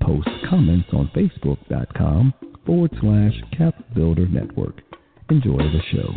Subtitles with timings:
[0.00, 2.34] Post comments on facebook.com
[2.66, 4.80] forward slash capbuilder network.
[5.30, 6.14] Enjoy the show.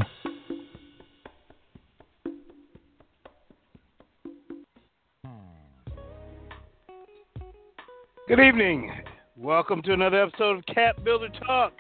[8.28, 8.92] Good evening.
[9.38, 11.74] Welcome to another episode of Cap Builder Talk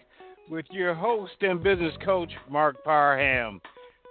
[0.49, 3.61] with your host and business coach, Marc Parham.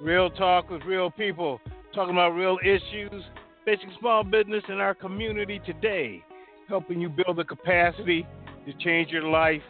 [0.01, 1.61] Real talk with real people,
[1.95, 3.23] talking about real issues
[3.65, 6.25] facing small business in our community today,
[6.69, 8.27] helping you build the capacity
[8.67, 9.63] to change your life,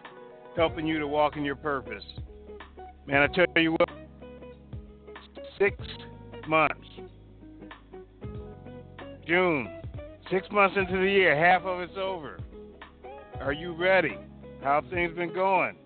[0.57, 2.05] helping you to walk in your purpose.
[3.07, 3.89] Man, I tell you what,
[5.59, 5.77] six
[6.47, 6.87] months,
[9.27, 9.69] June,
[10.31, 12.39] six months into the year, half of it's over.
[13.41, 14.17] Are you ready?
[14.63, 15.77] How things been going?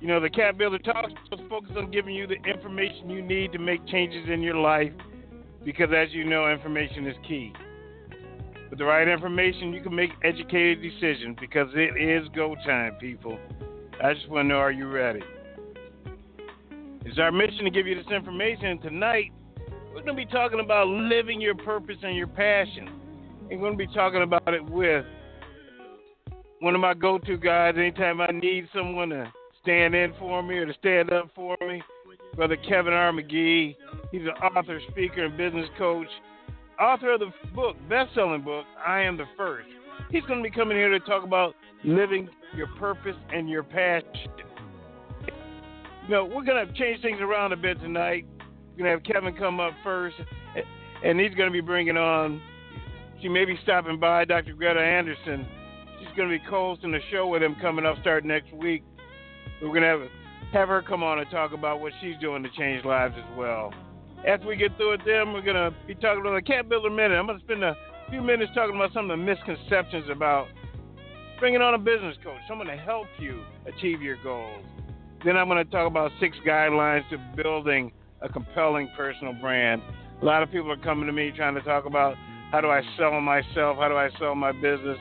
[0.00, 3.52] You know, the Cap Builder Talks is focused on giving you the information you need
[3.52, 4.92] to make changes in your life
[5.64, 7.52] because, as you know, information is key.
[8.70, 13.38] With the right information, you can make educated decisions because it is go time, people.
[14.02, 15.20] I just want to know are you ready?
[17.04, 18.80] It's our mission to give you this information.
[18.80, 19.30] Tonight,
[19.94, 22.88] we're going to be talking about living your purpose and your passion.
[23.48, 25.04] And we're going to be talking about it with
[26.60, 30.56] one of my go to guys anytime I need someone to stand in for me
[30.56, 31.82] or to stand up for me.
[32.34, 33.12] Brother Kevin R.
[33.12, 33.76] McGee.
[34.10, 36.08] He's an author, speaker, and business coach.
[36.80, 39.68] Author of the book, best-selling book, I Am the First.
[40.10, 44.30] He's going to be coming here to talk about living your purpose and your passion.
[46.06, 48.26] You know, we're going to change things around a bit tonight.
[48.38, 50.16] We're going to have Kevin come up first,
[51.02, 52.42] and he's going to be bringing on,
[53.22, 54.52] she may be stopping by, Dr.
[54.52, 55.46] Greta Anderson.
[55.98, 58.84] She's going to be co-hosting the show with him coming up starting next week.
[59.62, 60.00] We're going to have
[60.52, 63.72] have her come on and talk about what she's doing to change lives as well.
[64.24, 66.90] After we get through with them, we're going to be talking about the Cap Builder
[66.90, 67.16] Minute.
[67.16, 67.76] I'm going to spend a
[68.10, 70.46] few minutes talking about some of the misconceptions about
[71.38, 74.64] bringing on a business coach, someone to help you achieve your goals.
[75.24, 79.82] Then I'm going to talk about six guidelines to building a compelling personal brand.
[80.22, 82.16] A lot of people are coming to me trying to talk about
[82.50, 84.98] how do I sell myself, how do I sell my business.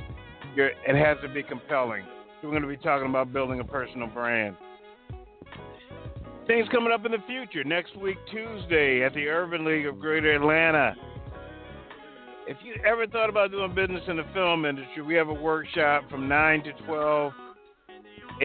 [0.58, 2.04] It has to be compelling.
[2.44, 4.56] We're going to be talking about building a personal brand.
[6.48, 7.64] Things coming up in the future.
[7.64, 10.96] Next week, Tuesday, at the Urban League of Greater Atlanta.
[12.48, 16.04] If you ever thought about doing business in the film industry, we have a workshop
[16.08, 17.34] from 9 to 12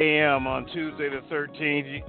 [0.01, 0.47] a.m.
[0.47, 2.03] on Tuesday the 13th.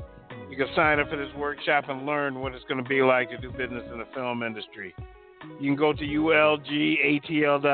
[0.49, 3.29] You can sign up for this workshop and learn what it's going to be like
[3.31, 4.95] to do business in the film industry.
[5.59, 7.65] You can go to ulgatl.org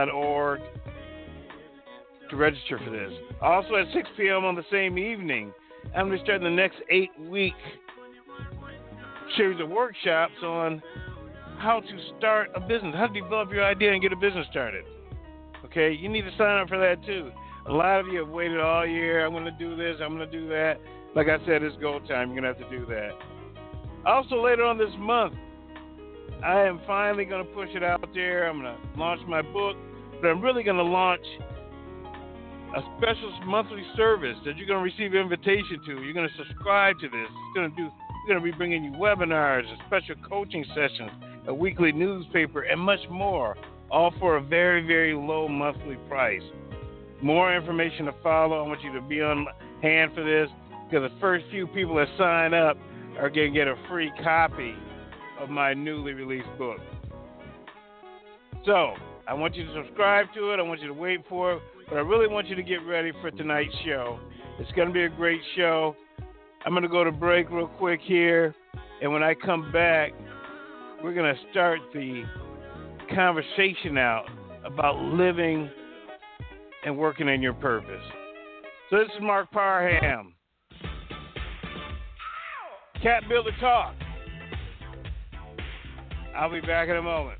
[2.31, 3.13] to register for this.
[3.43, 4.43] Also, at 6 p.m.
[4.43, 5.53] on the same evening,
[5.95, 7.53] I'm going to start the next eight week
[9.35, 10.81] series of workshops on
[11.59, 14.85] how to start a business, how to develop your idea and get a business started.
[15.65, 17.31] Okay, you need to sign up for that too.
[17.67, 19.25] A lot of you have waited all year.
[19.25, 19.97] I'm going to do this.
[20.01, 20.79] I'm going to do that.
[21.15, 22.31] Like I said, it's go time.
[22.31, 23.11] You're going to have to do that.
[24.05, 25.33] Also, later on this month,
[26.43, 28.47] I am finally going to push it out there.
[28.47, 29.75] I'm going to launch my book,
[30.21, 31.25] but I'm really going to launch
[32.75, 36.03] a special monthly service that you're going to receive an invitation to.
[36.03, 37.27] You're going to subscribe to this.
[37.27, 37.89] It's going to do
[38.27, 41.11] we're going to be bringing you webinars, special coaching sessions,
[41.47, 43.55] a weekly newspaper, and much more,
[43.89, 46.41] all for a very, very low monthly price.
[47.21, 48.61] More information to follow.
[48.63, 49.47] I want you to be on
[49.81, 50.49] hand for this
[50.89, 52.77] because the first few people that sign up
[53.17, 54.73] are going to get a free copy
[55.39, 56.79] of my newly released book.
[58.65, 58.93] So,
[59.25, 60.59] I want you to subscribe to it.
[60.59, 61.61] I want you to wait for it.
[61.87, 64.19] But I really want you to get ready for tonight's show.
[64.59, 65.95] It's going to be a great show.
[66.65, 68.53] I'm going to go to break real quick here.
[69.01, 70.11] And when I come back,
[71.03, 72.23] we're going to start the
[73.13, 74.25] conversation out
[74.65, 75.69] about living
[76.85, 78.03] and working in your purpose.
[78.89, 80.33] So this is Marc Parham.
[83.01, 83.93] Cap Builder Talk.
[86.35, 87.39] I'll be back in a moment.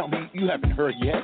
[0.00, 1.20] Tell me you haven't heard yet?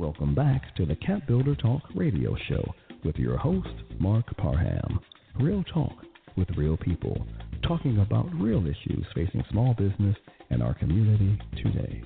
[0.10, 2.74] Welcome back to the Cap Builder Talk radio show
[3.06, 3.70] with your host,
[4.00, 5.00] Marc Parham.
[5.40, 5.94] Real talk
[6.36, 7.28] with real people,
[7.62, 10.16] talking about real issues facing small business
[10.50, 12.02] and our community today.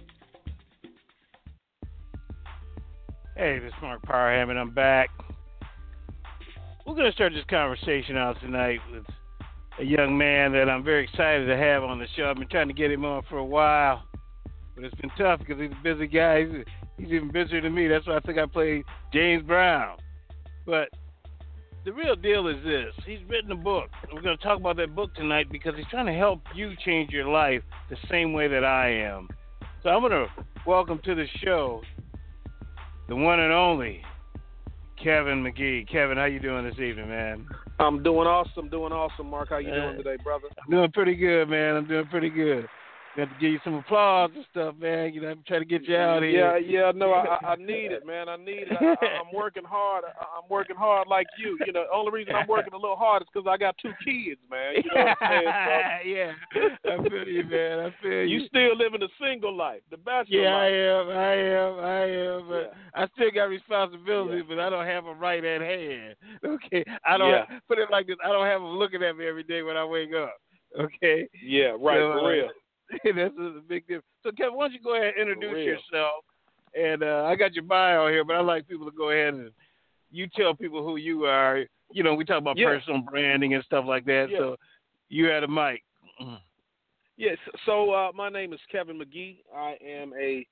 [3.38, 5.10] Hey, this is Marc Parham, and I'm back.
[6.86, 9.06] We're going to start this conversation out tonight with
[9.80, 12.30] a young man that I'm very excited to have on the show.
[12.30, 14.04] I've been trying to get him on for a while,
[14.76, 16.66] but it's been tough because he's a busy guy.
[16.98, 17.88] He's even busier than me.
[17.88, 19.98] That's why I think I played James Brown.
[20.66, 20.90] But
[21.86, 23.90] the real deal is this he's written a book.
[24.14, 27.12] We're going to talk about that book tonight because he's trying to help you change
[27.12, 29.28] your life the same way that I am.
[29.82, 30.28] So I'm going to
[30.66, 31.82] welcome to the show
[33.10, 34.02] the one and only
[35.04, 35.90] Kevin McGee.
[35.92, 37.46] Kevin, how you doing this evening, man?
[37.80, 39.50] I'm doing awesome, doing awesome, Marc.
[39.50, 40.48] How you Uh, doing today, brother?
[40.64, 41.76] I'm doing pretty good, man.
[41.76, 42.68] I'm doing pretty good.
[43.16, 45.14] Got to give you some applause and stuff, man.
[45.14, 46.58] You know, I'm trying to get you out Yeah, here.
[46.58, 48.28] yeah, yeah, no, I, I- I need it, man.
[48.28, 48.78] I need it.
[48.82, 50.04] I, I'm working hard.
[50.06, 51.56] I, I'm working hard like you.
[51.64, 53.94] You know, the only reason I'm working a little hard is because I got two
[54.04, 54.74] kids, man.
[54.84, 56.06] You know what I'm saying?
[56.16, 57.80] yeah, I feel you, man.
[57.82, 58.40] I feel you.
[58.40, 61.10] you still living a single life, the bachelor yeah, I am.
[61.10, 61.80] I am.
[61.86, 62.48] I am.
[62.50, 63.04] But Yeah.
[63.04, 66.16] I still got responsibilities, but I don't have them right at hand.
[66.44, 67.46] Okay, I don't Yeah.
[67.68, 68.18] put it like this.
[68.26, 70.34] I don't have them looking at me every day when I wake up.
[70.80, 72.48] Okay, Yeah, right, So, for uh,
[73.04, 74.06] That's a big difference.
[74.24, 76.24] So, Kevin, why don't you go ahead and introduce yourself?
[76.76, 79.52] And uh, I got your bio here, but I like people to go ahead and
[80.12, 81.66] you tell people who you are.
[81.92, 82.68] You know, we talk about Yeah.
[82.68, 84.28] personal branding and stuff like that.
[84.32, 84.38] Yeah.
[84.40, 84.56] So,
[85.10, 85.84] you had a mic.
[87.18, 87.38] Yes.
[87.66, 89.38] So uh, my name is Kevin McGee.
[89.56, 90.46] I am a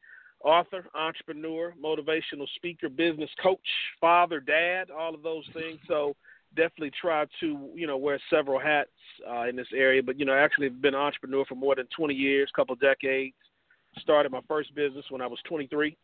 [0.44, 3.60] author, entrepreneur, motivational speaker, business coach,
[4.00, 5.80] father, dad, all of those things.
[5.88, 6.16] So
[6.56, 8.90] definitely try to you know wear several hats
[9.30, 10.02] uh, in this area.
[10.04, 13.36] But you know, I actually been an entrepreneur for more than 20 years, couple decades.
[14.00, 15.98] Started my first business when I was 23.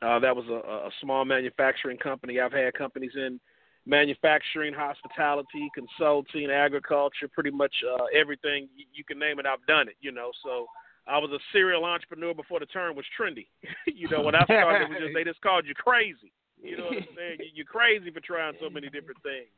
[0.00, 2.38] Uh, that was a, a small manufacturing company.
[2.38, 3.40] I've had companies in
[3.86, 9.46] manufacturing, hospitality, consulting, agriculture, pretty much uh, everything you, you can name it.
[9.46, 9.96] I've done it.
[10.00, 10.66] You know, so
[11.06, 13.46] I was a serial entrepreneur before the term was trendy.
[13.86, 16.32] you know, when I started, it was just they just called you crazy.
[16.62, 17.38] You know what I'm saying?
[17.40, 19.48] You- You're crazy for trying so many different things.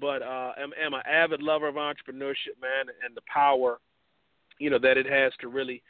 [0.00, 3.78] But uh, I'm, I'm an avid lover of entrepreneurship, man, and the power,
[4.58, 5.82] you know, that it has to really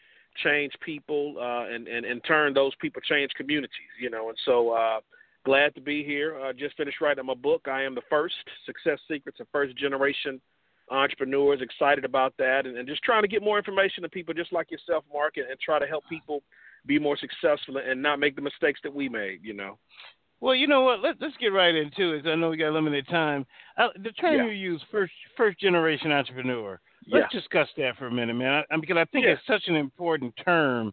[0.45, 3.93] change people uh, and, and in turn those people change communities.
[4.01, 5.01] You know, and so uh,
[5.45, 6.41] glad to be here.
[6.41, 7.67] Uh, just finished writing my book.
[7.69, 8.35] I am the first
[8.67, 10.41] success secrets of first generation
[10.91, 11.61] entrepreneurs.
[11.61, 14.71] Excited about that, and, and just trying to get more information to people just like
[14.71, 16.43] yourself, Marc, and, and try to help people
[16.87, 19.41] be more successful and not make the mistakes that we made.
[19.43, 19.79] You know.
[20.41, 21.01] Well, you know what?
[21.01, 22.27] Let, let's get right into it.
[22.27, 23.47] I know we got limited time.
[23.77, 24.45] Uh, the term Yeah.
[24.45, 26.81] you use, first first generation entrepreneur.
[27.09, 28.63] Let's discuss that for a minute, man.
[28.71, 29.33] I, because I think Yeah.
[29.33, 30.93] it's such an important term.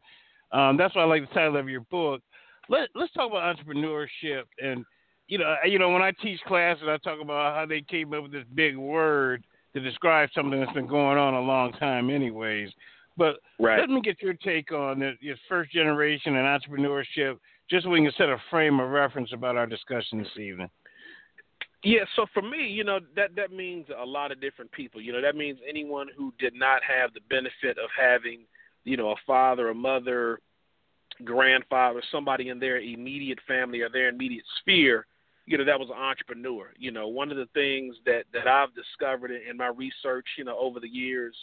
[0.52, 2.22] Um, that's why I like the title of your book.
[2.70, 4.86] Let Let's talk about entrepreneurship and
[5.28, 8.24] you know, you know, when I teach classes, I talk about how they came up
[8.24, 12.72] with this big word to describe something that's been going on a long time, anyways.
[13.18, 13.80] But Right.
[13.80, 17.40] let me get your take on your first generation and entrepreneurship,
[17.70, 20.70] just so we can set a frame of reference about our discussion this evening.
[21.84, 25.00] Yeah, so for me, you know, that that means a lot of different people.
[25.00, 28.46] You know, that means anyone who did not have the benefit of having,
[28.84, 30.40] you know, a father, a mother,
[31.24, 35.06] grandfather, somebody in their immediate family or their immediate sphere,
[35.46, 36.74] you know, that was an entrepreneur.
[36.78, 40.44] You know, one of the things that that I've discovered in, in my research, you
[40.44, 41.36] know, over the years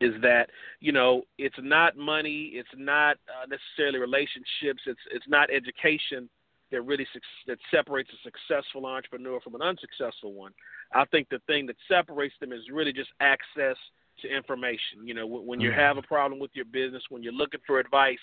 [0.00, 0.50] is that
[0.80, 6.28] you know it's not money, it's not uh, necessarily relationships, it's it's not education
[6.72, 10.52] that really suc that separates a successful entrepreneur from an unsuccessful one.
[10.92, 13.76] I think the thing that separates them is really just access
[14.22, 15.04] to information.
[15.04, 17.78] You know, when, when you have a problem with your business, when you're looking for
[17.78, 18.18] advice,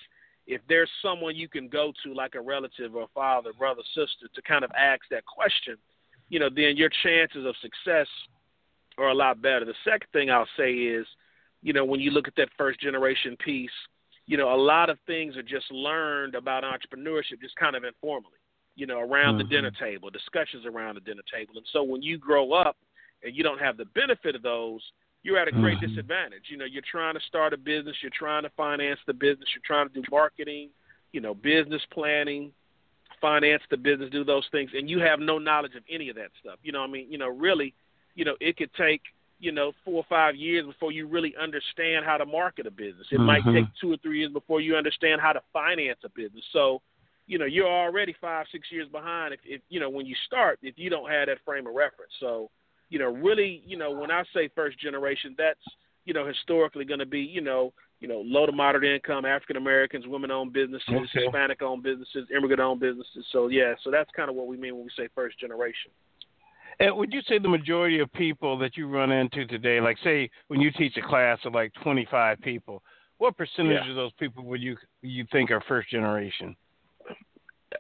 [0.48, 4.28] if there's someone you can go to, like a relative or a father, brother, sister,
[4.34, 5.78] to kind of ask that question,
[6.30, 8.08] you know, then your chances of success
[8.98, 9.66] are a lot better.
[9.66, 11.06] The second thing I'll say is,
[11.64, 13.72] you know, when you look at that first generation piece,
[14.26, 18.38] you know, a lot of things are just learned about entrepreneurship just kind of informally,
[18.76, 19.50] you know, around mm-hmm.
[19.50, 21.54] the dinner table, discussions around the dinner table.
[21.56, 22.78] And so when you grow up
[23.24, 24.82] and you don't have the benefit of those,
[25.24, 25.88] you're at a great mm-hmm.
[25.88, 26.44] disadvantage.
[26.50, 29.64] You know, you're trying to start a business, you're trying to finance the business, you're
[29.66, 30.70] trying to do marketing,
[31.14, 32.52] you know, business planning,
[33.22, 36.32] finance the business, do those things, and you have no knowledge of any of that
[36.42, 36.60] stuff.
[36.62, 37.74] You know, I mean, you know, really,
[38.16, 39.02] you know, it could take
[39.44, 43.08] you know four or five years before you really understand how to market a business.
[43.12, 43.26] It mm-hmm.
[43.26, 46.46] might take two or three years before you understand how to finance a business.
[46.54, 46.82] So,
[47.28, 50.60] you know, you're already five six years behind if, if you know when you start
[50.64, 52.14] if you don't have that frame of reference.
[52.22, 52.50] So,
[52.90, 55.60] you know, really, you know, when I say first generation, that's
[56.06, 59.58] you know historically going to be you know you know low to moderate income African
[59.58, 61.26] Americans, women owned businesses, okay.
[61.26, 63.26] Hispanic owned businesses, immigrant owned businesses.
[63.34, 65.92] So yeah, so that's kind of what we mean when we say first generation.
[66.80, 70.30] And would you say the majority of people that you run into today, like say
[70.48, 72.82] when you teach a class of like 25 people,
[73.18, 73.90] what percentage yeah.
[73.90, 76.56] of those people would you you think are first generation?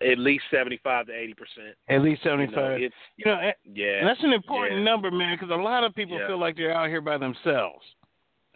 [0.01, 1.75] At least 75 to 80 percent.
[1.89, 2.79] At least 75.
[2.79, 4.83] You know, you know yeah, and that's an important yeah.
[4.85, 6.27] number, man, because a lot of people yeah.
[6.27, 7.83] feel like they're out here by themselves.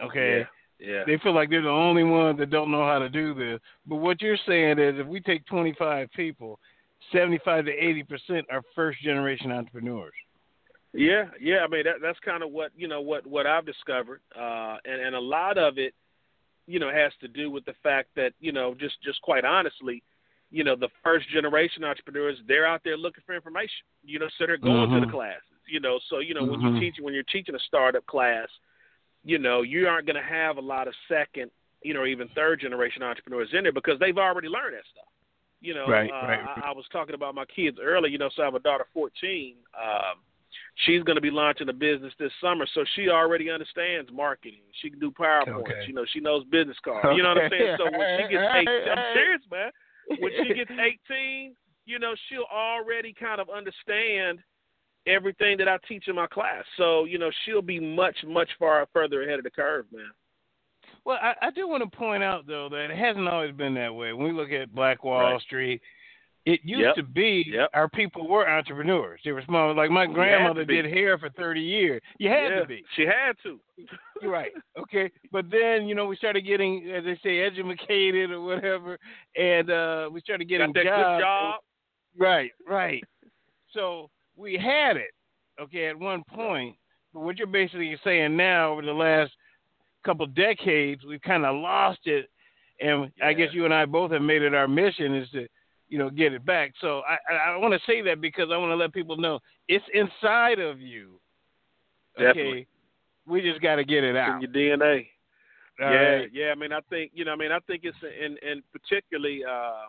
[0.01, 0.45] Okay.
[0.79, 1.03] Yeah.
[1.05, 3.59] They feel like they're the only ones that don't know how to do this.
[3.87, 6.59] But what you're saying is, if we take 25 people,
[7.11, 10.13] 75 to 80 percent are first generation entrepreneurs.
[10.97, 11.59] Yeah, yeah.
[11.63, 14.99] I mean, that, that's kind of what you know what what I've discovered, uh, and
[14.99, 15.93] and a lot of it,
[16.65, 20.01] you know, has to do with the fact that you know, just just quite honestly,
[20.49, 23.85] you know, the first generation entrepreneurs they're out there looking for information.
[24.03, 24.95] You know, so they're going mm-hmm.
[24.95, 25.15] to the mm-hmm.
[25.15, 25.43] classes.
[25.67, 26.51] You know, so you know mm-hmm.
[26.51, 26.79] when you mm-hmm.
[26.79, 28.47] teach when you're teaching a startup class,
[29.23, 31.51] you know, you aren't going to have a lot of second,
[31.83, 35.05] you know, even third generation entrepreneurs in there because they've already learned that stuff.
[35.61, 36.39] You know, right, uh, right.
[36.39, 38.11] I, I was talking about my kids earlier.
[38.11, 39.55] You know, so I have a daughter, 14.
[39.77, 40.17] Um,
[40.85, 44.61] she's going to be launching a business this summer, so she already understands marketing.
[44.81, 45.61] She can do PowerPoints.
[45.61, 45.85] Okay.
[45.87, 47.15] You know, she knows business cards.
[47.15, 47.77] You know what I'm saying?
[47.77, 49.71] So when she gets 18, I'm serious, man.
[50.19, 50.71] When she gets
[51.09, 51.55] 18,
[51.85, 54.39] you know, she'll already kind of understand
[55.07, 56.63] everything that I teach in my class.
[56.75, 60.11] So, you know, she'll be much, much far further ahead of the curve, man.
[61.05, 63.95] Well, I, I do want to point out though that it hasn't always been that
[63.95, 64.11] way.
[64.11, 65.41] When we look at Black Wall right.
[65.41, 65.81] Street,
[66.47, 66.95] it used yep.
[66.95, 67.69] to be yep.
[67.73, 69.19] our people were entrepreneurs.
[69.25, 69.75] They were small.
[69.75, 72.01] Like my grandmother did hair for thirty years.
[72.19, 72.85] You had yeah, to be.
[72.95, 73.59] She had to.
[74.21, 74.51] You're right.
[74.79, 75.11] Okay.
[75.31, 78.97] But then, you know, we started getting as they say, educated or whatever,
[79.35, 81.17] and uh we started getting Got that jobs.
[81.17, 81.55] Good job.
[82.17, 83.03] Right, right.
[83.73, 85.11] so we had it,
[85.59, 86.75] okay, at one point.
[87.13, 89.33] But what you're basically saying now over the last
[90.05, 92.29] couple decades, we've kinda lost it
[92.79, 93.27] and yeah.
[93.27, 95.47] I guess you and I both have made it our mission is to
[95.89, 96.73] you know, get it back.
[96.81, 99.85] So I, I, want to say that because I want to let people know it's
[99.93, 101.19] inside of you.
[102.17, 102.67] Okay, Definitely.
[103.25, 104.35] we just got to get it out.
[104.35, 105.07] in your DNA.
[105.79, 106.29] All yeah, right.
[106.33, 106.51] yeah.
[106.51, 107.33] I mean, I think you know.
[107.33, 109.85] I mean, I think it's and and particularly, uh,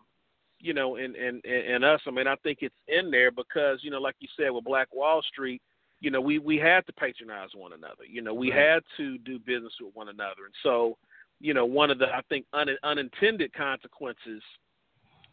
[0.61, 2.01] you know, in in in us.
[2.07, 4.89] I mean, I think it's in there because you know, like you said, with Black
[4.93, 5.63] Wall Street,
[6.01, 8.05] you know, we we had to patronize one another.
[8.09, 8.61] You know, we Right.
[8.61, 10.99] had to do business with one another, and so,
[11.41, 14.43] you know, one of the I think un, unintended consequences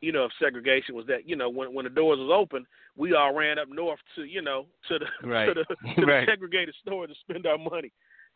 [0.01, 3.13] you know, of segregation was that, you know, when when the doors was open, we
[3.13, 5.45] all ran up north to, you know, to the Right.
[5.47, 5.63] to the
[5.95, 6.25] to Right.
[6.25, 7.91] the segregated store to spend our money.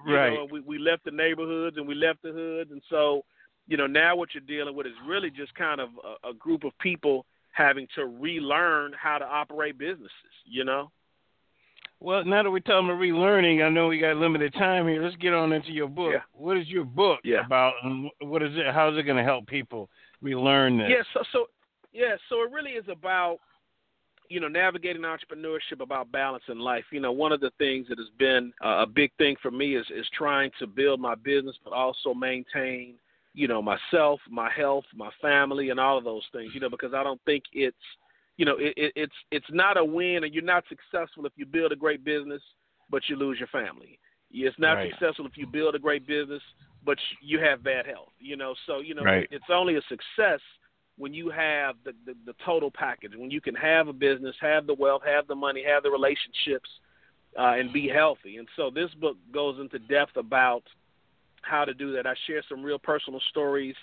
[0.06, 0.34] You Right.
[0.34, 3.26] know, we, we left the neighborhoods and we left the hoods and so,
[3.68, 5.90] you know, now what you're dealing with is really just kind of
[6.24, 10.12] a, a group of people having to relearn how to operate businesses,
[10.46, 10.90] you know?
[12.02, 15.04] Well, now that we're talking about relearning, I know we got limited time here.
[15.04, 16.14] Let's get on into your book.
[16.14, 16.22] Yeah.
[16.32, 17.46] What is your book Yeah.
[17.46, 18.74] about, and what is it?
[18.74, 19.90] How is it going to help people
[20.22, 20.90] relearn this?
[20.90, 21.46] Yeah, so so
[21.92, 23.40] yeah, so it really is about
[24.30, 26.86] you know navigating entrepreneurship, about balance in life.
[26.92, 29.76] You know, one of the things that has been uh, a big thing for me
[29.76, 32.96] is is trying to build my business, but also maintain
[33.34, 36.54] you know myself, my health, my family, and all of those things.
[36.54, 37.76] You know, because I don't think it's
[38.38, 41.46] you know it, it, it's it's not a win, and you're not successful if you
[41.46, 42.42] build a great business,
[42.90, 44.00] but you lose your family.
[44.32, 44.92] It's not Right.
[44.92, 46.42] successful if you build a great business,
[46.84, 48.12] but you have bad health.
[48.20, 49.28] You know, so you know Right.
[49.32, 50.40] it's only a success
[50.98, 53.14] when you have the, the the total package.
[53.16, 56.70] When you can have a business, have the wealth, have the money, have the relationships,
[57.38, 58.38] uh, and be healthy.
[58.38, 60.64] And so this book goes into depth about
[61.42, 62.06] how to do that.
[62.06, 63.76] I share some real personal stories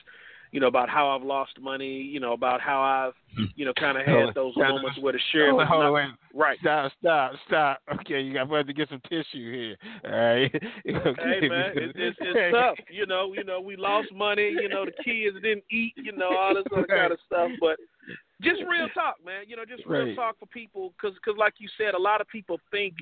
[0.52, 3.44] you know, about how I've lost money, you know, about how I've, hmm.
[3.56, 6.58] you know, kind of had those moments where the share hold was on, not, right.
[6.60, 7.80] Stop, stop, stop.
[8.00, 9.76] Okay, you got to get some tissue here.
[10.04, 10.54] All right.
[10.88, 11.38] okay.
[11.40, 12.78] Hey man, it's, it's, it's tough.
[12.90, 14.50] You know, you know, we lost money.
[14.60, 15.92] You know, the kids didn't eat.
[15.96, 17.50] You know, all this other kind of stuff.
[17.60, 17.78] But
[18.42, 19.44] just real talk, man.
[19.46, 20.16] You know, just real Right.
[20.16, 22.94] talk for people, because, cause like you said, a lot of people think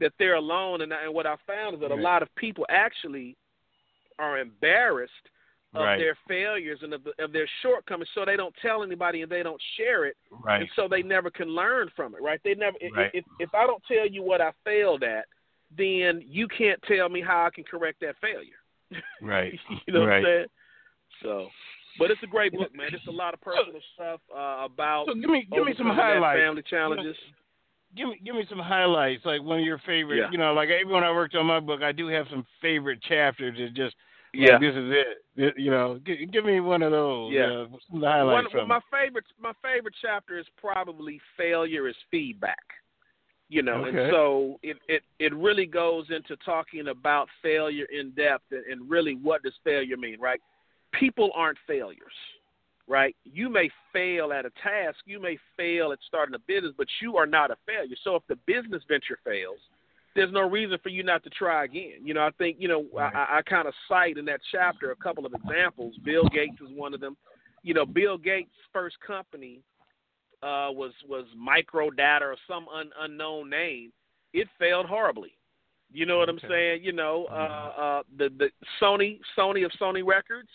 [0.00, 1.98] that they're alone, and, and what I found is that Right.
[1.98, 3.36] a lot of people actually
[4.18, 5.12] are embarrassed
[5.74, 5.98] of Right.
[5.98, 9.42] their failures and of, the, of their shortcomings, so they don't tell anybody and they
[9.42, 10.62] don't share it, Right.
[10.62, 12.22] and so they never can learn from it.
[12.22, 12.40] Right?
[12.42, 12.76] They never.
[12.94, 13.10] Right.
[13.14, 15.26] If if I don't tell you what I failed at,
[15.76, 18.58] then you can't tell me how I can correct that failure.
[19.22, 19.52] Right.
[19.86, 20.46] you know what I'm saying?
[21.22, 21.48] So,
[21.98, 22.88] but it's a great book, man.
[22.92, 26.40] It's a lot of personal stuff uh, about So give me give me some highlights.
[26.40, 27.16] family challenges.
[27.96, 30.18] Give me give me some highlights, like one of your favorite.
[30.18, 30.30] Yeah.
[30.32, 33.56] You know, like when I worked on my book, I do have some favorite chapters
[33.58, 33.94] that just
[34.32, 34.52] Yeah.
[34.52, 34.92] like, this is
[35.36, 35.54] it.
[35.56, 37.32] You know, g- give me one of those.
[37.32, 37.44] Yeah.
[37.44, 41.88] uh, some of the highlights One, from my favorite my favorite chapter is probably failure
[41.88, 42.64] is feedback.
[43.48, 43.88] You know, Okay.
[43.88, 48.88] and so it, it it really goes into talking about failure in depth and, and
[48.88, 50.40] really what does failure mean, right?
[50.92, 52.14] People aren't failures,
[52.86, 53.16] right?
[53.24, 57.16] You may fail at a task, you may fail at starting a business, but you
[57.16, 57.96] are not a failure.
[58.04, 59.58] So if the business venture fails,
[60.14, 62.00] there's no reason for you not to try again.
[62.02, 63.14] You know, I think you know Right.
[63.14, 65.94] I, I kind of cite in that chapter a couple of examples.
[66.04, 67.16] Bill Gates is one of them.
[67.62, 69.60] You know, Bill Gates' first company
[70.42, 73.92] uh, was was Microdata or some un, unknown name.
[74.32, 75.32] It failed horribly.
[75.92, 76.84] You know what I'm saying?
[76.84, 77.34] You know, uh,
[77.80, 78.50] uh, the the
[78.80, 80.48] Sony Sony of Sony Records,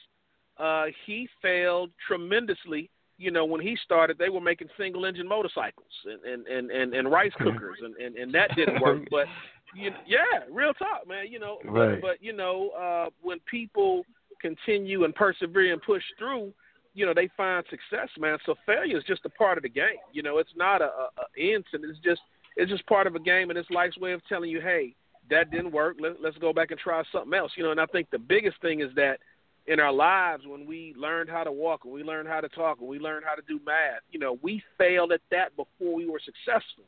[0.58, 2.90] uh, he failed tremendously.
[3.18, 6.94] You know, when he started, they were making single engine motorcycles and and and and,
[6.94, 9.02] and rice cookers, and, and and that didn't work.
[9.12, 9.28] But
[9.76, 11.28] you, yeah, real talk, man.
[11.30, 12.02] You know, Right.
[12.02, 14.06] but, but you know, uh, when people
[14.42, 16.54] continue and persevere and push through,
[16.94, 18.38] you know, they find success, man.
[18.46, 19.98] So failure is just a part of the game.
[20.14, 21.24] You know, it's not a, a, a.
[21.36, 22.22] It's just
[22.56, 24.94] it's just part of a game, and it's life's way of telling you, hey,
[25.30, 25.98] that didn't work.
[26.00, 27.52] Let, let's go back and try something else.
[27.58, 29.20] You know, and I think the biggest thing is that
[29.68, 32.80] in our lives, when we learned how to walk, when we learned how to talk,
[32.80, 36.08] when we learned how to do math, you know, we failed at that before we
[36.08, 36.84] were successful.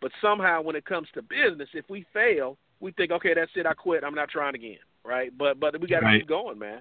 [0.00, 3.66] But somehow, when it comes to business, if we fail, we think, okay, that's it.
[3.66, 4.02] I quit.
[4.02, 4.78] I'm not trying again.
[5.04, 5.36] Right?
[5.36, 6.20] But but we got to Right.
[6.20, 6.80] keep going, man.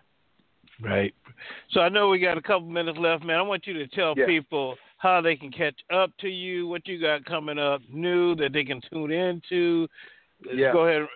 [0.80, 1.14] Right.
[1.72, 3.38] So I know we got a couple minutes left, man.
[3.38, 4.26] I want you to tell Yeah.
[4.26, 8.54] people how they can catch up to you, what you got coming up new that
[8.54, 9.88] they can tune into.
[10.52, 10.72] Yeah.
[10.72, 11.10] Go ahead and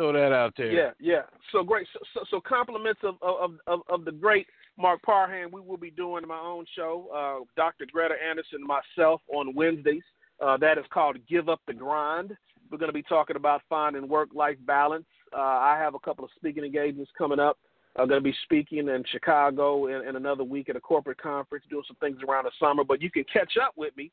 [0.00, 0.72] throw that out there.
[0.72, 1.22] Yeah, yeah.
[1.52, 1.86] So great.
[1.92, 4.46] So, so, so compliments of, of of of the great
[4.78, 5.50] Marc Parham.
[5.52, 7.84] We will be doing my own show, uh, Dr.
[7.92, 10.02] Greta Anderson, and myself on Wednesdays.
[10.40, 12.34] Uh, that is called Give Up the Grind.
[12.70, 15.04] We're going to be talking about finding work-life balance.
[15.36, 17.58] Uh, I have a couple of speaking engagements coming up.
[17.98, 21.64] I'm going to be speaking in Chicago in, in another week at a corporate conference,
[21.68, 22.84] doing some things around the summer.
[22.84, 24.12] But you can catch up with me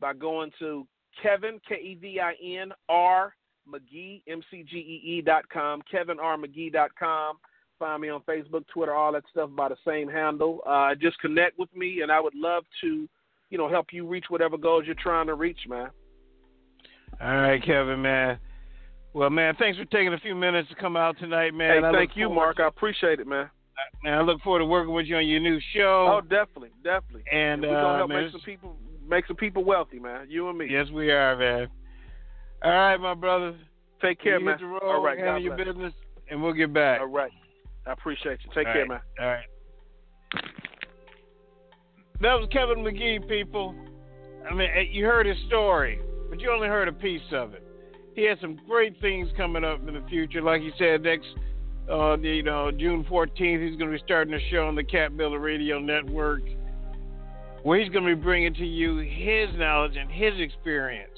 [0.00, 0.86] by going to
[1.22, 3.34] Kevin K E V I N R
[3.68, 7.36] McGee M C G E E dot com, Kevin R McGee dot com.
[7.78, 10.60] Find me on Facebook, Twitter, all that stuff by the same handle.
[10.66, 13.08] Uh, just connect with me, and I would love to,
[13.50, 15.88] you know, help you reach whatever goals you're trying to reach, man.
[17.20, 18.38] All right, Kevin, man.
[19.12, 21.82] Well, man, thanks for taking a few minutes to come out tonight, man.
[21.82, 22.56] hey, thank you, Marc.
[22.56, 23.48] to- I appreciate it, man.
[24.02, 26.18] man, I look forward to working with you on your new show.
[26.18, 27.22] Oh, definitely, definitely.
[27.32, 28.76] and we're gonna uh, help man, make some people
[29.08, 30.26] make some people wealthy, man.
[30.28, 30.66] You and me.
[30.70, 31.68] yes, we are, man.
[32.62, 33.54] All right, my brother.
[34.02, 34.58] Take care, you man.
[34.62, 35.92] road, All right, handle your business,
[36.30, 37.00] and we'll get back.
[37.00, 37.32] All right.
[37.86, 38.50] I appreciate you.
[38.54, 38.88] Take All care, right.
[38.88, 39.00] man.
[39.20, 39.44] All right.
[42.20, 43.74] That was Kevin McGee, people.
[44.48, 47.62] I mean, eh, you heard his story, but you only heard a piece of it.
[48.14, 50.42] He has some great things coming up in the future.
[50.42, 51.28] Like he said, next,
[51.88, 55.12] uh, you know, June 14th, he's going to be starting a show on the Cap
[55.16, 56.42] Radio Network,
[57.62, 61.12] where he's going to be bringing to you his knowledge and his experience.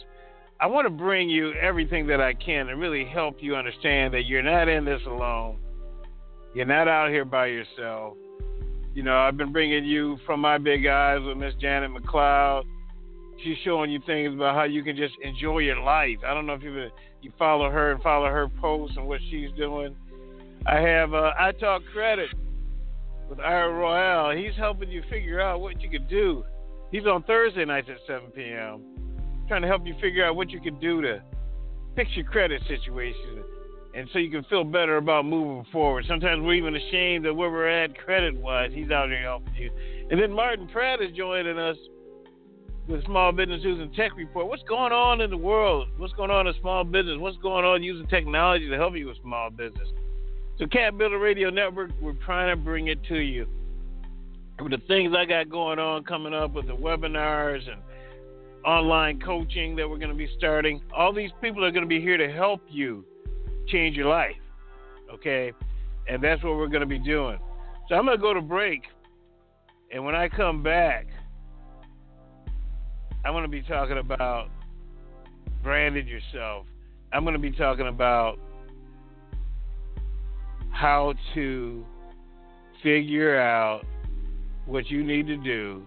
[0.61, 4.27] I want to bring you everything that I can to really help you understand that
[4.27, 5.59] you're not in this alone.
[6.55, 8.15] You're not out here by yourself.
[8.93, 12.65] You know, I've been bringing you from my big eyes with Miss Janet McLeod.
[13.43, 16.19] She's showing you things about how you can just enjoy your life.
[16.27, 16.91] I don't know if you
[17.23, 19.97] you follow her and follow her posts and what she's doing.
[20.67, 22.29] I have uh, I Talk Credit
[23.31, 24.37] with Ira Royale.
[24.37, 26.45] He's helping you figure out what you could do.
[26.93, 29.00] He's on Thursday nights at 7 p.m.
[29.51, 31.21] Trying to help you figure out what you could do to
[31.97, 33.43] fix your credit situation
[33.95, 36.05] and so you can feel better about moving forward.
[36.07, 38.71] Sometimes we're even ashamed of where we're at credit wise.
[38.73, 39.73] He's out here helping you.
[40.09, 41.77] And then Martin Pratt is joining us
[42.87, 44.47] with Small Business and Tech Report.
[44.47, 45.89] What's going on in the world?
[45.97, 47.17] What's going on in small business?
[47.19, 49.89] What's going on using technology to help you with small business?
[50.61, 53.49] So, Cap Builder Radio Network, we're trying to bring it to you.
[54.63, 57.83] with the things I got going on coming up with the webinars and
[58.65, 60.81] online coaching that we're going to be starting.
[60.95, 63.05] All these people are going to be here to help you
[63.69, 64.37] change your life.
[65.13, 65.53] Okay?
[66.09, 67.39] And that's what we're going to be doing.
[67.89, 68.83] So I'm going to go to break.
[69.93, 71.07] And when I come back,
[73.25, 74.49] I'm going to be talking about
[75.63, 76.67] branded yourself.
[77.13, 78.39] I'm going to be talking about
[80.71, 81.85] how to
[82.83, 83.83] figure out
[84.67, 85.85] what you need to do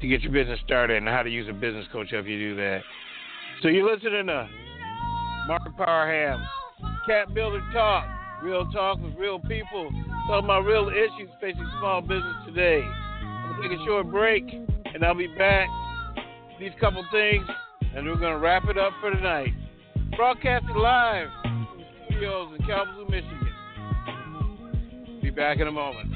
[0.00, 2.56] to get your business started and how to use a business coach help you do
[2.56, 2.82] that.
[3.62, 4.48] So you're listening to
[5.48, 6.42] Marc Parham,
[7.06, 8.06] Cap Builder Talk,
[8.42, 9.90] real talk with real people,
[10.26, 12.82] talking about real issues facing small business today.
[12.82, 14.44] I'm gonna take a short break,
[14.94, 15.68] and I'll be back.
[16.58, 17.46] These couple things,
[17.94, 19.54] and we're gonna wrap it up for tonight.
[20.16, 23.52] Broadcasting live from the studios in Kalamazoo, Michigan.
[25.22, 26.15] Be back in a moment.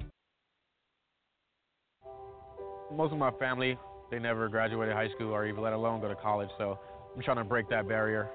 [2.95, 3.77] Most of my family
[4.09, 6.77] they never graduated high school or even let alone go to college so
[7.15, 8.29] i'm trying to break that barrier.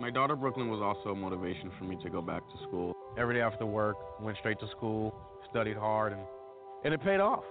[0.00, 2.94] My daughter Brooklyn was also a motivation for me to go back to school.
[3.18, 5.14] every day after work went straight to school
[5.50, 6.22] studied hard and
[6.84, 7.44] and it paid off.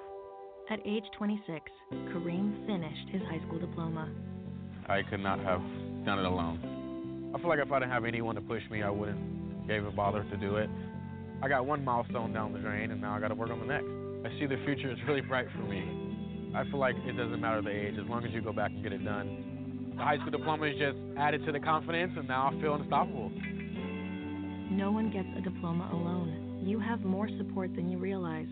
[0.70, 1.72] At age 26,
[2.12, 4.10] Kareem finished his high school diploma.
[4.88, 5.62] i could not have
[6.06, 7.32] done it alone.
[7.34, 9.92] I feel like if i didn't have anyone to push me i wouldn't gave a
[9.92, 10.70] bother to do it.
[11.44, 13.66] I got one milestone down the drain and now i got to work on the
[13.66, 13.88] next.
[14.26, 16.11] I see the future is really bright for me
[16.56, 18.84] i feel like it doesn't matter the age as long as you go back and
[18.84, 22.52] get it done the high school diploma is just added to the confidence and now
[22.52, 23.32] i feel unstoppable
[24.72, 26.64] No one gets a diploma alone.
[26.66, 28.48] You have more support than you realize.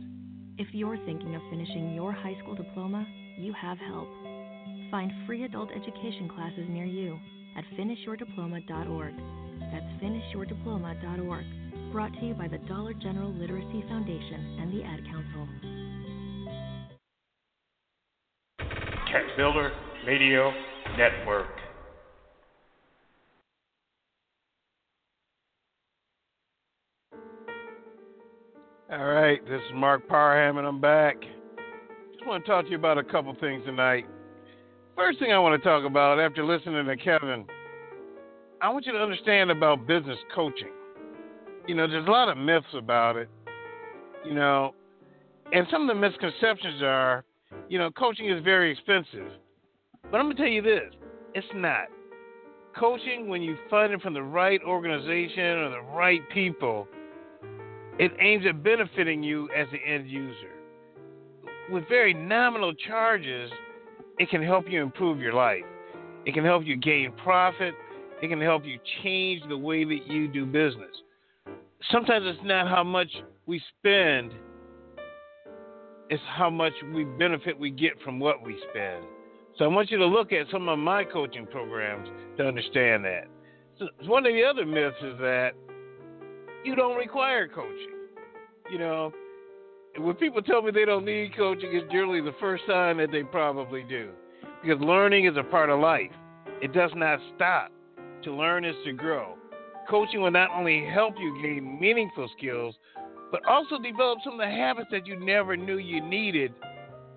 [0.58, 3.08] If you're thinking of finishing your high school diploma,
[3.38, 4.10] you have help.
[4.92, 7.18] Find free adult education classes near you
[7.58, 9.14] at finishyourdiploma.org.
[9.72, 11.46] That's finishyourdiploma.org.
[11.94, 15.48] Brought to you by the Dollar General Literacy Foundation and the Ad Council.
[19.12, 19.72] Cap Builder
[20.06, 20.52] Radio
[20.96, 21.48] Network.
[28.92, 31.16] All right, this is Marc Parham, and I'm back.
[32.14, 34.06] Just want to talk to you about a couple things tonight.
[34.96, 37.46] First thing I want to talk about after listening to Kevin,
[38.62, 40.70] I want you to understand about business coaching.
[41.68, 43.30] You know, there's a lot of myths about it,
[44.24, 44.76] you know,
[45.52, 47.26] and some of the misconceptions are,
[47.68, 49.32] you know, coaching is very expensive.
[50.12, 50.94] But I'm going to tell you this
[51.34, 51.88] it's not.
[52.78, 56.88] Coaching, when you fund it from the right organization or the right people,
[57.98, 60.52] it aims at benefiting you as the end user.
[61.72, 63.52] With very nominal charges,
[64.18, 65.64] it can help you improve your life.
[66.26, 67.74] It can help you gain profit.
[68.22, 70.96] It can help you change the way that you do business.
[71.92, 73.10] Sometimes it's not how much
[73.46, 74.34] we spend,
[76.10, 79.06] it's how much we benefit we get from what we spend.
[79.58, 83.26] So I want you to look at some of my coaching programs to understand that.
[83.78, 85.52] So one of the other myths is that
[86.64, 87.96] you don't require coaching.
[88.72, 89.14] You know,
[89.98, 93.24] when people tell me they don't need coaching, it's generally the first sign that they
[93.24, 94.10] probably do.
[94.62, 96.12] Because learning is a part of life,
[96.62, 97.72] it does not stop.
[98.24, 99.36] To learn is to grow.
[99.90, 102.76] Coaching will not only help you gain meaningful skills,
[103.32, 106.54] but also develop some of the habits that you never knew you needed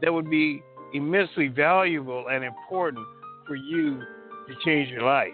[0.00, 3.06] that would be immensely valuable and important
[3.46, 3.98] for you
[4.48, 5.32] to change your life.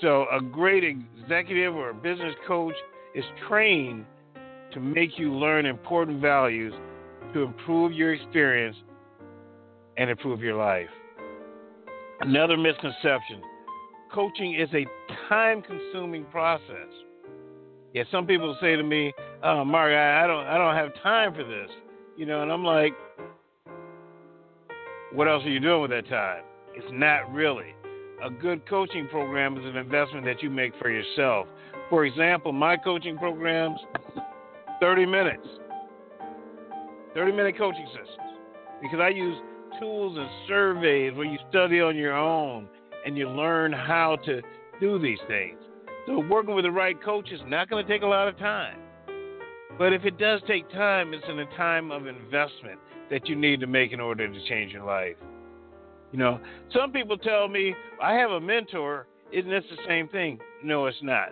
[0.00, 2.74] So, a great executive or a business coach
[3.14, 4.04] is trained
[4.72, 6.74] to make you learn important values
[7.32, 8.76] to improve your experience
[9.96, 10.88] and improve your life.
[12.20, 13.40] Another misconception
[14.14, 14.86] coaching is a
[15.28, 16.88] time consuming process.
[17.92, 19.12] Yet, some people say to me,
[19.44, 21.70] oh, Marc, I, I don't I don't have time for this.
[22.16, 22.94] You know, and I'm like,
[25.12, 26.42] what else are you doing with that time?
[26.74, 27.74] It's not really.
[28.24, 31.46] A good coaching program is an investment that you make for yourself.
[31.90, 33.78] For example, my coaching programs,
[34.80, 35.46] 30 minutes,
[37.14, 38.38] 30 minute coaching sessions,
[38.80, 39.36] because I use
[39.78, 42.68] tools and surveys where you study on your own
[43.04, 44.40] and you learn how to
[44.80, 45.58] do these things.
[46.06, 48.78] So, working with the right coach is not going to take a lot of time.
[49.78, 52.78] But if it does take time, it's in a time of investment
[53.10, 55.16] that you need to make in order to change your life.
[56.12, 56.40] You know,
[56.72, 59.08] some people tell me, I have a mentor.
[59.32, 60.38] Isn't this the same thing?
[60.62, 61.30] No, it's not.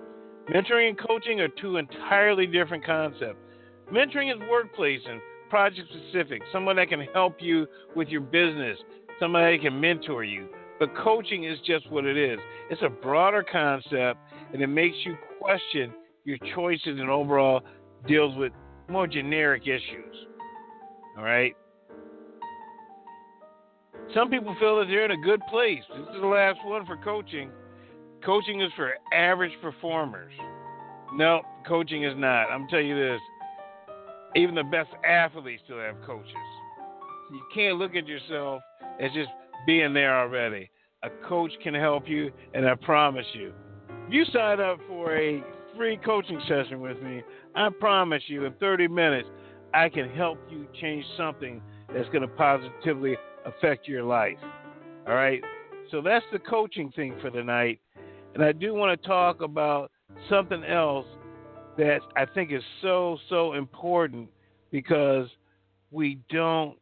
[0.52, 3.38] Mentoring and coaching are two entirely different concepts.
[3.92, 8.76] Mentoring is workplace and project specific, someone that can help you with your business,
[9.20, 10.48] somebody that can mentor you.
[10.80, 12.40] But coaching is just what it is.
[12.70, 14.18] It's a broader concept
[14.52, 15.92] and it makes you question
[16.24, 17.62] your choices and overall
[18.06, 18.52] deals with
[18.88, 20.14] more generic issues.
[21.16, 21.54] All right?
[24.14, 25.82] Some people feel that they're in a good place.
[25.88, 27.50] This is the last one for coaching.
[28.24, 30.32] Coaching is for average performers.
[31.14, 32.44] No, coaching is not.
[32.50, 33.20] I'm telling you this.
[34.34, 36.32] Even the best athletes still have coaches.
[37.32, 38.62] You can't look at yourself
[39.00, 39.30] as just
[39.66, 40.70] being there already.
[41.02, 43.52] A coach can help you, and I promise you,
[44.06, 45.42] if you sign up for a
[45.76, 47.22] free coaching session with me,
[47.54, 49.28] I promise you in 30 minutes,
[49.74, 51.62] I can help you change something
[51.94, 54.38] that's going to positively affect your life.
[55.06, 55.42] All right?
[55.90, 57.80] So that's the coaching thing for the night.
[58.34, 59.90] And I do want to talk about
[60.28, 61.06] something else
[61.76, 64.28] that I think is so, so important
[64.70, 65.28] because
[65.90, 66.76] we don't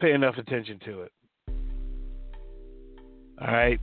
[0.00, 1.12] pay enough attention to it.
[3.40, 3.80] All right?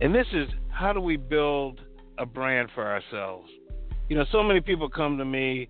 [0.00, 1.80] And this is how do we build
[2.18, 3.48] a brand for ourselves?
[4.08, 5.68] You know, so many people come to me,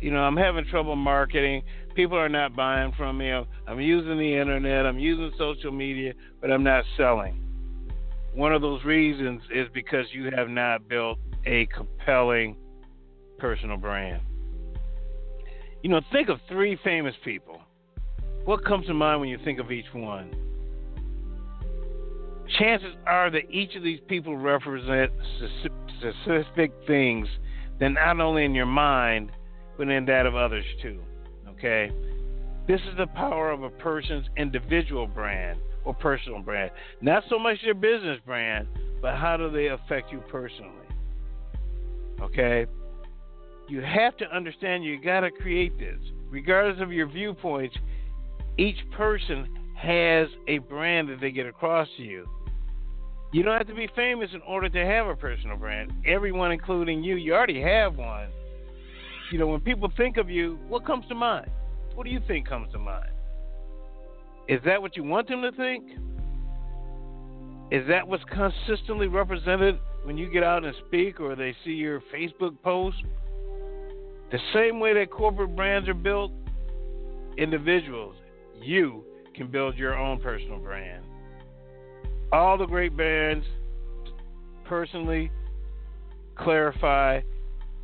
[0.00, 1.62] you know, I'm having trouble marketing
[1.94, 3.30] people are not buying from me.
[3.30, 7.40] I'm, I'm using the internet, I'm using social media, but I'm not selling.
[8.34, 12.56] One of those reasons is because you have not built a compelling
[13.38, 14.22] personal brand.
[15.82, 17.60] You know, think of three famous people.
[18.44, 20.34] What comes to mind when you think of each one?
[22.58, 25.10] Chances are that each of these people represent
[25.98, 27.26] specific things
[27.80, 29.30] that not only in your mind,
[29.78, 31.00] but in that of others too.
[31.48, 31.90] Okay?
[32.68, 36.70] This is the power of a person's individual brand or personal brand.
[37.00, 38.68] Not so much their business brand,
[39.00, 40.70] but how do they affect you personally?
[42.20, 42.66] Okay?
[43.68, 45.98] You have to understand you got to create this.
[46.28, 47.76] Regardless of your viewpoints,
[48.58, 52.28] each person has a brand that they get across to you.
[53.32, 55.92] You don't have to be famous in order to have a personal brand.
[56.06, 58.28] Everyone, including you, you already have one
[59.32, 61.50] you know, when people think of you, what comes to mind?
[61.94, 63.08] What do you think comes to mind?
[64.46, 65.84] Is that what you want them to think?
[67.70, 72.02] Is that what's consistently represented when you get out and speak or they see your
[72.14, 72.98] Facebook post?
[74.30, 76.32] The same way that corporate brands are built,
[77.38, 78.16] individuals,
[78.60, 79.02] you
[79.34, 81.04] can build your own personal brand.
[82.32, 83.44] All the great brands
[84.64, 85.30] personally
[86.36, 87.20] clarify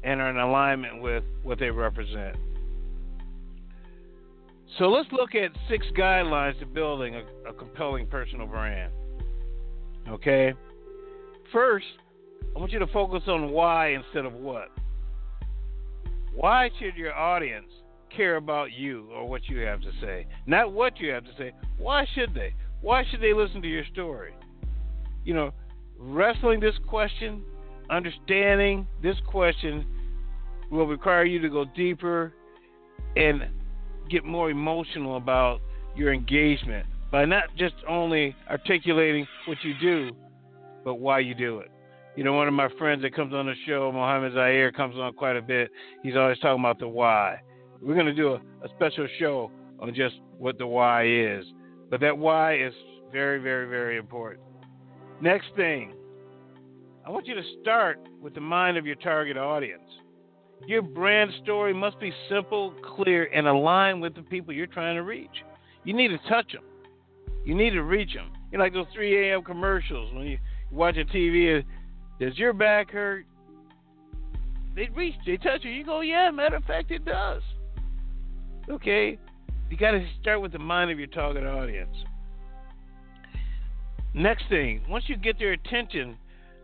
[0.02, 2.37] and are in alignment with what they represent.
[4.78, 8.92] So let's look at six guidelines to building a, a compelling personal brand.
[10.08, 10.54] Okay?
[11.52, 11.87] First,
[12.54, 14.70] I want you to focus on why instead of what.
[16.34, 17.66] Why should your audience
[18.14, 20.26] care about you or what you have to say?
[20.46, 21.52] Not what you have to say.
[21.78, 22.54] Why should they?
[22.81, 24.33] Why should they listen to your story?
[25.25, 25.51] You know,
[25.99, 27.45] wrestling this question
[27.91, 29.87] understanding this question
[30.71, 32.33] will require you to go deeper
[33.17, 33.49] and
[34.11, 35.61] get more emotional about
[35.97, 40.11] your engagement by not just only articulating what you do,
[40.85, 41.71] but why you do it.
[42.17, 45.12] You know, one of my friends that comes on the show, Mohammed Zaire, comes on
[45.14, 45.71] quite a bit.
[46.03, 47.41] He's always talking about the why.
[47.81, 51.45] We're going to do a, a special show on just what the why is.
[51.90, 52.72] But that why is
[53.12, 54.44] very, very, very important.
[55.20, 55.94] Next thing,
[57.07, 59.83] I want you to start with the mind of your target audience.
[60.66, 65.03] Your brand story must be simple, clear, and aligned with the people you're trying to
[65.03, 65.44] reach.
[65.85, 66.64] You need to touch them.
[67.44, 68.33] You need to reach them.
[68.53, 69.42] You like those 3 a.m.
[69.42, 70.38] commercials when you
[70.70, 71.64] watch a TV.
[72.20, 73.24] Does your back hurt?
[74.74, 75.70] They reach, they touch you.
[75.70, 76.31] You go, yeah.
[76.31, 77.42] Matter of fact, it does.
[78.70, 79.18] Okay,
[79.70, 81.94] you got to start with the mind of your target audience.
[84.14, 86.16] Next thing, once you get their attention,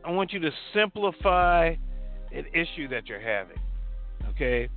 [0.05, 1.75] I want you to simplify
[2.33, 3.59] an issue that you're having.
[4.31, 4.69] Okay?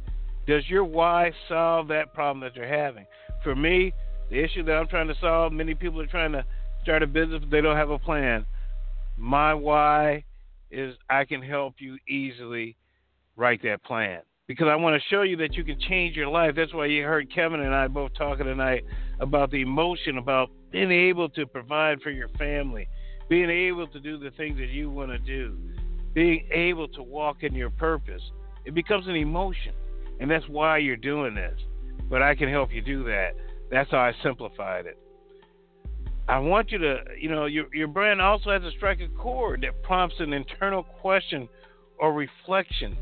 [0.45, 3.05] Does your why solve that problem that you're having?
[3.43, 3.93] For me,
[4.29, 6.45] The issue that I'm trying to solve, many people are trying to
[6.83, 8.45] start a business, but they don't have a plan.
[9.17, 10.25] My why
[10.69, 12.75] is I can help you easily
[13.35, 16.55] write that plan because I want to show you that you can change your life.
[16.55, 18.85] That's why you heard Kevin and I both talking tonight
[19.19, 22.87] about the emotion, about being able to provide for your family,
[23.29, 25.57] being able to do the things that you want to do,
[26.13, 28.21] being able to walk in your purpose.
[28.63, 29.73] It becomes an emotion,
[30.19, 31.59] and that's why you're doing this.
[32.09, 33.31] But I can help you do that.
[33.69, 34.97] That's how I simplified it.
[36.29, 39.61] I want you to, you know, your your brand also has to strike a chord
[39.61, 41.47] that prompts an internal question
[41.99, 42.97] or reflection.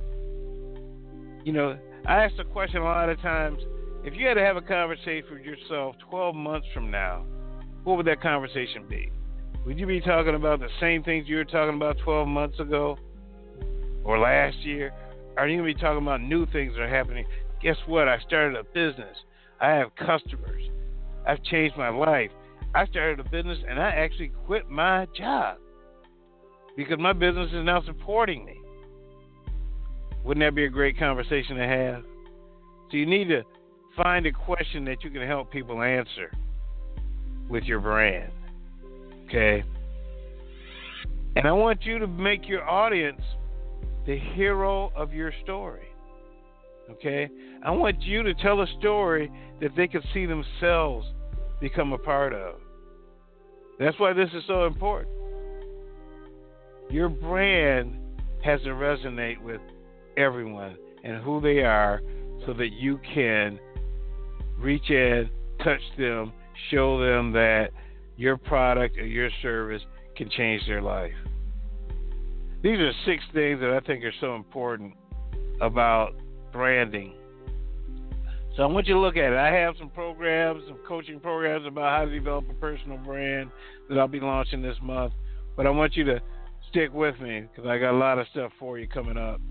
[1.46, 1.78] You know,
[2.08, 3.62] I ask the question a lot of times:
[4.04, 7.24] if you had to have a conversation with yourself 12 months from now,
[7.84, 9.12] what would that conversation be?
[9.64, 12.98] Would you be talking about the same things you were talking about 12 months ago
[14.04, 14.92] or last year?
[15.38, 17.26] Are you going to be talking about new things that are happening?
[17.62, 18.10] Guess what?
[18.10, 19.16] I started a business.
[19.62, 20.64] I have customers.
[21.28, 22.32] I've changed my life.
[22.74, 25.58] I started a business and I actually quit my job
[26.76, 28.56] because my business is now supporting me.
[30.26, 32.04] Wouldn't that be a great conversation to have?
[32.90, 33.44] So you need to
[33.96, 36.32] find a question that you can help people answer
[37.48, 38.32] with your brand.
[39.28, 39.64] Okay?
[41.36, 43.22] And I want you to make your audience
[44.08, 45.86] the hero of your story.
[46.90, 47.30] Okay?
[47.64, 51.06] I want you to tell a story that they can see themselves
[51.62, 52.56] become a part of.
[53.78, 55.14] That's why this is so important.
[56.90, 57.96] Your brand
[58.44, 59.62] has to resonate with
[60.18, 62.02] everyone and who they are
[62.46, 63.60] so that you can
[64.58, 65.30] reach in,
[65.64, 66.34] touch them,
[66.72, 67.72] show them that
[68.18, 69.82] your product or your service
[70.16, 71.14] can change their life.
[72.64, 74.94] These are six things that I think are so important
[75.62, 76.14] about
[76.52, 77.14] branding.
[78.56, 79.38] So I want you to look at it.
[79.38, 83.52] I have some programs, some coaching programs about how to develop a personal brand
[83.90, 85.14] that I'll be launching this month.
[85.58, 86.22] But I want you to
[86.70, 89.42] stick with me because I got a lot of stuff for you coming up.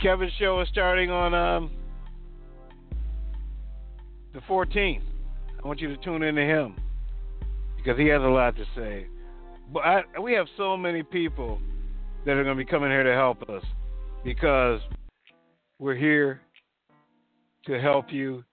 [0.00, 1.70] Kevin's show is starting on um,
[4.32, 5.02] the 14th.
[5.62, 6.76] I want you to tune in to him
[7.76, 9.06] because he has a lot to say.
[9.72, 11.58] But I, we have so many people
[12.24, 13.62] that are going to be coming here to help us
[14.24, 14.80] because
[15.80, 16.40] we're here
[17.66, 18.44] to help you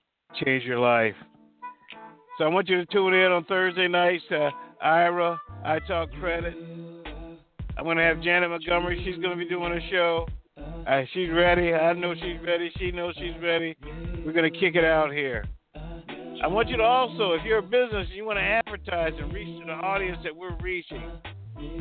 [0.44, 1.16] change your life.
[2.38, 4.50] So I want you to tune in on Thursday nights to
[4.82, 6.56] Ira, I Talk Credit.
[7.78, 9.02] I'm going to have Janet Montgomery.
[9.06, 10.28] She's going to be doing a show.
[10.58, 11.74] Uh, she's ready.
[11.74, 12.72] I know she's ready.
[12.78, 13.76] She knows she's ready.
[14.26, 15.44] We're going to kick it out here.
[16.44, 19.34] I want you to also, if you're a business and you want to advertise and
[19.34, 21.12] reach to the audience that we're reaching,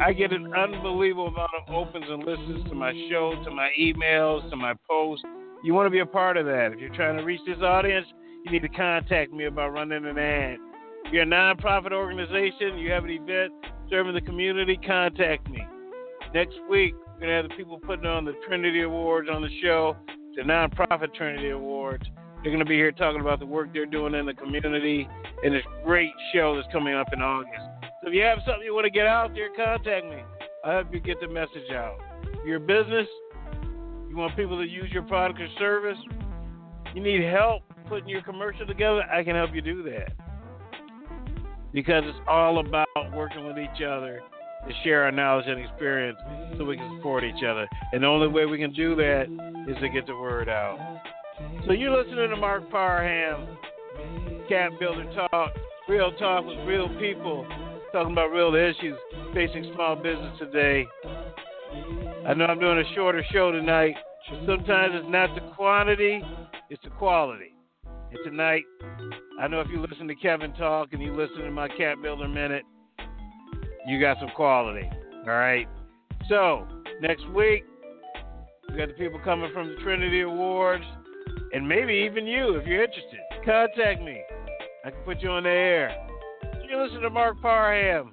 [0.00, 4.48] I get an unbelievable amount of opens and listens to my show, to my emails,
[4.50, 5.24] to my posts.
[5.64, 6.72] You want to be a part of that.
[6.72, 8.06] If you're trying to reach this audience,
[8.44, 10.58] you need to contact me about running an ad.
[11.04, 13.52] If you're a nonprofit organization, you have an event
[13.90, 15.66] serving the community, contact me.
[16.32, 19.48] Next week, we're going to have the people putting on the Trinity Awards on the
[19.62, 19.96] show,
[20.36, 22.04] the nonprofit Trinity Awards.
[22.42, 25.08] They're going to be here talking about the work they're doing in the community
[25.44, 27.62] and this great show that's coming up in August.
[28.02, 30.22] So if you have something you want to get out there, contact me.
[30.64, 31.98] I help you get the message out.
[32.44, 33.06] Your business,
[34.10, 35.98] you want people to use your product or service,
[36.94, 40.12] you need help putting your commercial together, I can help you do that.
[41.72, 44.20] Because it's all about working with each other
[44.66, 46.18] to share our knowledge and experience
[46.56, 47.68] so we can support each other.
[47.92, 49.26] And the only way we can do that
[49.68, 50.78] is to get the word out.
[51.66, 53.56] So you're listening to Marc Parham,
[54.48, 55.52] Cap Builder Talk,
[55.88, 57.46] real talk with real people,
[57.92, 58.96] talking about real issues
[59.34, 60.86] facing small business today.
[62.26, 63.94] I know I'm doing a shorter show tonight,
[64.46, 66.22] sometimes it's not the quantity,
[66.70, 67.54] it's the quality.
[67.84, 68.62] And tonight,
[69.40, 72.28] I know if you listen to Kevin talk and you listen to my Cap Builder
[72.28, 72.62] Minute,
[73.86, 74.88] you got some quality.
[75.26, 75.66] All right.
[76.28, 76.66] So
[77.00, 77.64] next week,
[78.68, 80.84] we got the people coming from the Trinity Awards
[81.52, 83.20] and maybe even you if you're interested.
[83.44, 84.22] Contact me.
[84.84, 86.06] I can put you on the air.
[86.68, 88.12] You listen to Marc Parham,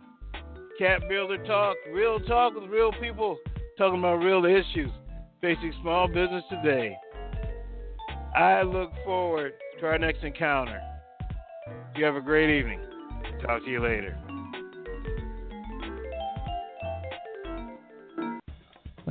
[0.78, 3.38] Cap Builder Talk, real talk with real people
[3.78, 4.92] talking about real issues
[5.42, 6.96] facing small business today.
[8.36, 10.80] I look forward to our next encounter.
[11.96, 12.80] You have a great evening.
[13.42, 14.18] Talk to you later.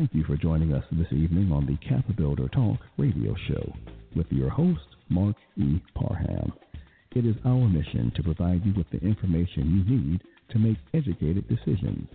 [0.01, 3.71] Thank you for joining us this evening on the Cap Builder Talk radio show
[4.17, 5.79] with your host, Marc E.
[5.95, 6.55] Parham.
[7.15, 10.23] It is our mission to provide you with the information you need
[10.53, 12.09] to make educated decisions,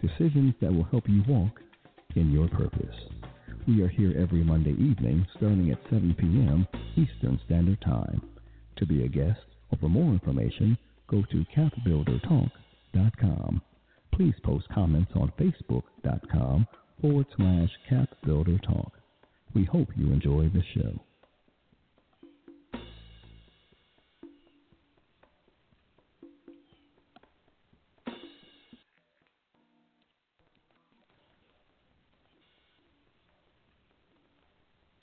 [0.00, 1.60] decisions that will help you walk
[2.14, 2.96] in your purpose.
[3.68, 6.66] We are here every Monday evening starting at 7 p.m.
[6.96, 8.22] Eastern Standard Time.
[8.78, 13.60] To be a guest, or for more information, go to capbuildertalk.com.
[14.14, 16.66] Please post comments on facebook.com
[17.00, 18.90] forward slash capbuildertalk.
[19.54, 21.00] We hope you enjoy the show.